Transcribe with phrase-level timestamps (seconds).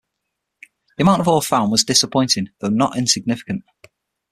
[0.97, 3.63] The amount of ore found was disappointing, though not insignificant.